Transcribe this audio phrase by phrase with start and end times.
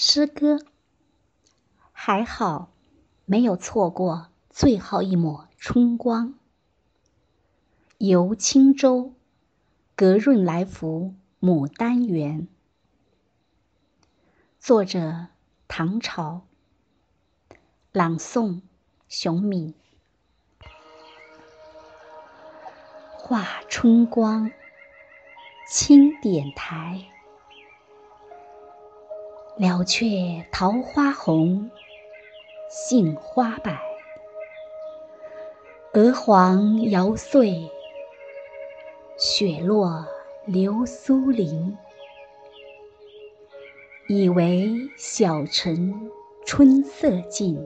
[0.00, 0.60] 诗歌，
[1.90, 2.70] 还好
[3.24, 6.34] 没有错过最后一抹春光。
[7.96, 9.12] 游青州，
[9.96, 12.46] 格润来福牡丹园。
[14.60, 15.26] 作者：
[15.66, 16.42] 唐朝。
[17.90, 18.60] 朗诵：
[19.08, 19.74] 熊敏。
[23.16, 24.52] 画春光，
[25.68, 27.04] 轻点台。
[29.58, 30.06] 了却
[30.52, 31.68] 桃花红，
[32.70, 33.76] 杏花白。
[35.94, 37.68] 鹅黄摇碎，
[39.16, 40.06] 雪落
[40.46, 41.76] 流苏林。
[44.06, 46.08] 以为小城
[46.46, 47.58] 春色尽，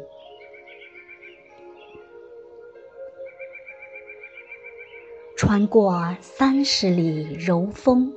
[5.36, 8.14] 穿过三十里柔风，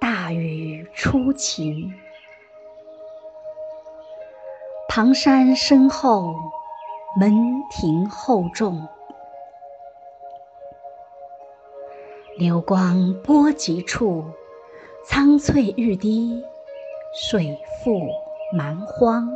[0.00, 1.92] 大雨初晴。
[4.88, 6.34] 唐山深后，
[7.20, 8.88] 门庭厚重。
[12.38, 14.24] 流光波及处，
[15.04, 16.42] 苍翠欲滴，
[17.14, 18.08] 水复
[18.56, 19.28] 蛮荒。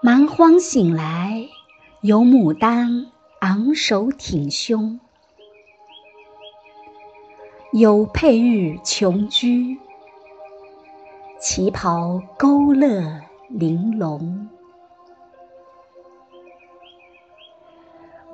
[0.00, 1.48] 蛮荒醒来，
[2.00, 5.00] 有牡丹昂首挺胸，
[7.72, 9.80] 有佩玉琼居。
[11.44, 13.02] 旗袍勾勒
[13.48, 14.48] 玲珑，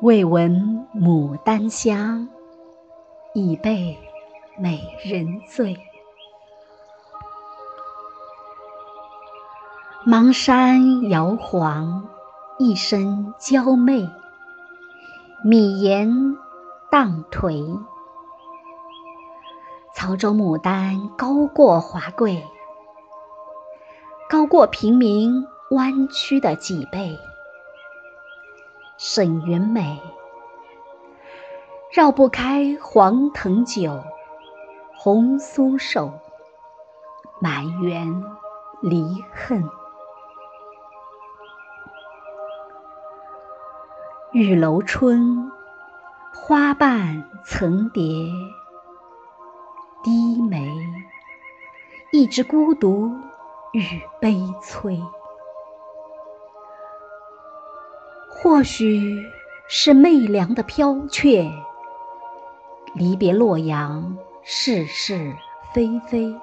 [0.02, 2.28] 未闻牡丹香，
[3.32, 3.98] 已被
[4.58, 5.74] 美人醉。
[10.04, 12.06] 芒山摇黄，
[12.58, 14.06] 一身娇媚；
[15.42, 16.36] 米盐
[16.90, 17.80] 荡颓，
[19.94, 22.44] 曹州牡丹高过华贵。
[24.38, 27.18] 高过平民弯曲的脊背，
[28.96, 29.98] 沈云美，
[31.92, 34.00] 绕不开黄藤酒，
[34.96, 36.12] 红酥手，
[37.40, 38.22] 满园
[38.80, 39.68] 离恨。
[44.30, 45.50] 玉楼春，
[46.32, 48.30] 花瓣层叠，
[50.04, 50.72] 低眉，
[52.12, 53.12] 一枝孤独。
[53.72, 53.82] 与
[54.20, 54.98] 悲催，
[58.30, 59.22] 或许
[59.68, 61.50] 是媚凉的飘却，
[62.94, 65.36] 离别洛阳，是是
[65.74, 66.34] 非非。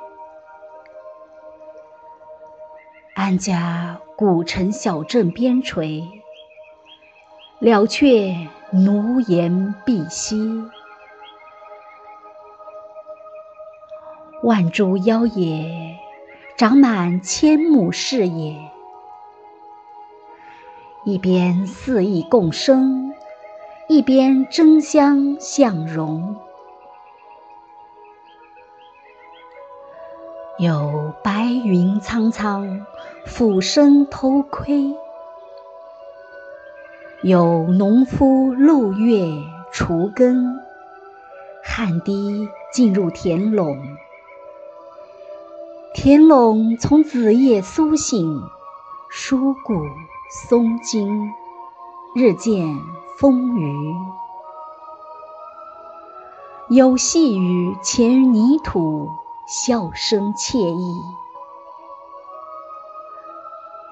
[3.15, 6.03] 安家古城小镇边陲，
[7.59, 8.35] 了却
[8.71, 10.63] 奴颜婢膝，
[14.43, 15.84] 万株妖冶。
[16.57, 18.71] 长满千亩视野，
[21.03, 23.13] 一边肆意共生，
[23.89, 26.37] 一边争相向荣。
[30.57, 32.85] 有白云苍苍，
[33.25, 34.95] 俯身偷窥；
[37.21, 39.25] 有农夫漏月
[39.73, 40.57] 锄根，
[41.61, 43.94] 汗滴进入田垄。
[45.95, 48.43] 田垄从子夜苏醒，
[49.09, 49.73] 疏骨
[50.29, 51.31] 松筋，
[52.13, 52.67] 日渐
[53.17, 53.95] 丰腴。
[56.67, 59.09] 有细雨潜于泥土，
[59.47, 61.01] 笑声惬意；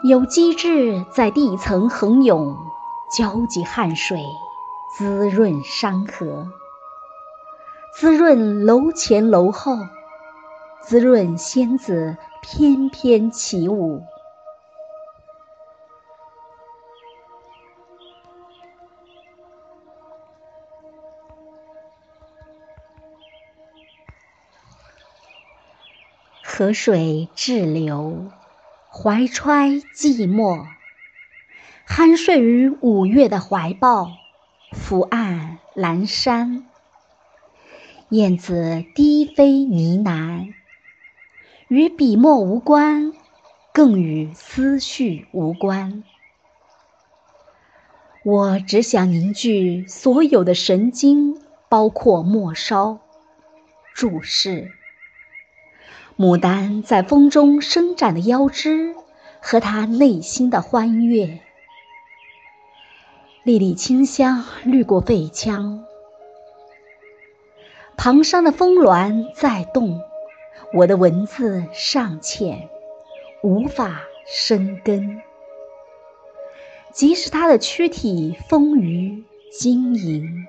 [0.03, 2.57] 有机智在地层横涌，
[3.09, 4.25] 交集汗水，
[4.97, 6.49] 滋润山河，
[7.95, 9.77] 滋润楼前楼后。
[10.85, 14.03] 滋润仙子翩翩起舞，
[26.43, 28.29] 河水滞流，
[28.91, 30.67] 怀揣寂寞，
[31.87, 34.09] 酣睡于五月的怀抱，
[34.73, 36.67] 伏岸阑珊，
[38.09, 40.53] 燕子低飞呢喃。
[41.73, 43.13] 与笔墨无关，
[43.73, 46.03] 更与思绪无关。
[48.23, 52.99] 我只想凝聚所有的神经，包括末梢。
[53.95, 54.69] 注释：
[56.15, 58.93] 牡丹在风中伸展的腰肢
[59.41, 61.39] 和她内心的欢悦。
[63.41, 65.83] 粒粒清香掠过肺腔，
[67.97, 69.99] 旁山的峰峦在动。
[70.75, 72.67] 我的文字尚浅，
[73.43, 75.21] 无法生根。
[76.91, 80.47] 即使他的躯体丰腴晶莹，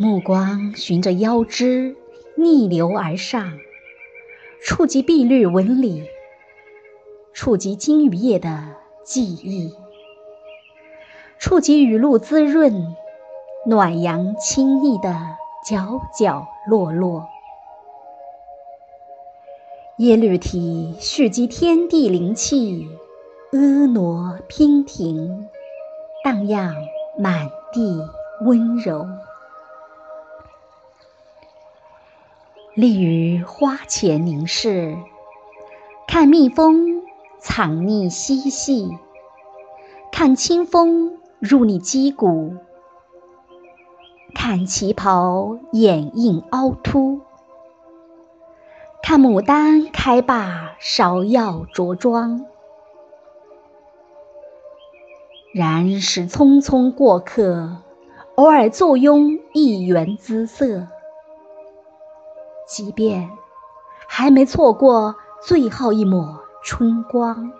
[0.00, 1.94] 目光循着腰肢
[2.36, 3.56] 逆流而上，
[4.64, 6.08] 触及碧绿纹理，
[7.32, 8.74] 触及金鱼叶的
[9.04, 9.72] 记忆，
[11.38, 12.96] 触及雨露滋润、
[13.64, 15.14] 暖阳亲昵的
[15.66, 17.26] 角角落落。
[19.96, 22.88] 耶律体蓄积天地灵气，
[23.50, 25.48] 婀娜娉婷，
[26.22, 26.72] 荡漾
[27.18, 28.08] 满地
[28.42, 29.08] 温柔。
[32.74, 34.96] 立于花前凝视，
[36.06, 37.02] 看蜜蜂
[37.40, 38.96] 藏匿嬉戏，
[40.12, 42.54] 看清风入你肌骨，
[44.48, 47.20] 看旗袍掩映凹凸。
[49.02, 52.46] 看牡丹开罢芍药着装，
[55.52, 57.78] 然是匆匆过客，
[58.36, 60.86] 偶尔坐拥一园姿色。
[62.68, 63.28] 即便
[64.06, 67.50] 还没错过最后一抹春光，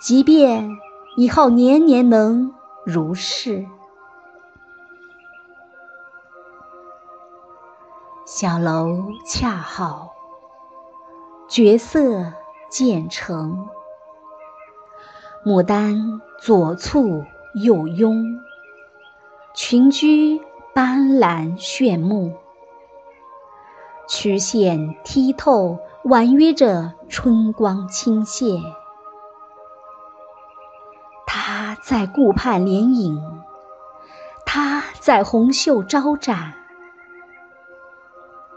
[0.00, 0.70] 即便
[1.16, 2.54] 以后年年能
[2.86, 3.66] 如是，
[8.32, 10.12] 小楼恰好。
[11.48, 12.32] 绝色
[12.70, 13.66] 渐成，
[15.44, 17.24] 牡丹左簇
[17.64, 18.24] 右拥，
[19.52, 20.40] 群居
[20.72, 22.36] 斑斓炫目，
[24.08, 28.62] 曲线剔透，婉约着春光倾泻。
[31.26, 33.42] 她在顾盼联影，
[34.46, 36.54] 它在红袖招展，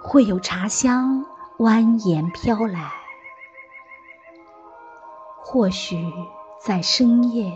[0.03, 1.25] 会有茶香。
[1.59, 2.91] 蜿蜒飘来，
[5.37, 6.11] 或许
[6.59, 7.55] 在深夜，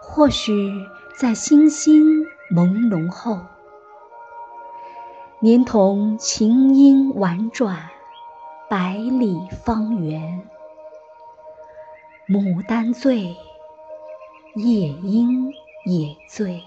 [0.00, 0.72] 或许
[1.16, 3.38] 在星星朦胧后，
[5.40, 7.90] 连同琴音婉转，
[8.68, 10.48] 百里方圆，
[12.26, 13.36] 牡丹醉，
[14.54, 15.52] 夜莺
[15.84, 16.64] 也醉。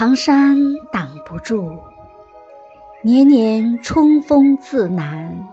[0.00, 0.56] 唐山
[0.90, 1.76] 挡不住，
[3.02, 5.46] 年年春风自南。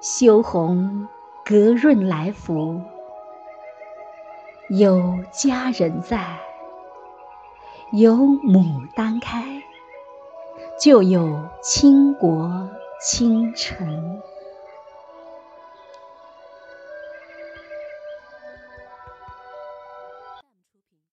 [0.00, 1.06] 羞红
[1.44, 2.80] 隔润来福，
[4.70, 6.36] 有佳人在，
[7.92, 9.62] 有牡丹开，
[10.80, 12.68] 就有倾国
[13.00, 14.20] 倾城。